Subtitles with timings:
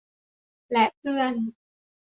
[0.71, 1.33] และเพื่อน